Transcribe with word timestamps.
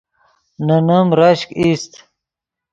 نے 0.65 0.77
نیم 0.87 1.07
رشک 1.19 1.49
ایست 1.59 1.91